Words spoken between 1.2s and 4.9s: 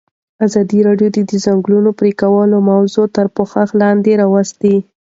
د ځنګلونو پرېکول موضوع تر پوښښ لاندې راوستې.